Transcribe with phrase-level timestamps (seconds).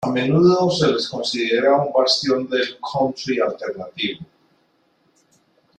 [0.03, 4.25] A menudo se les considera un bastión del country alternativo.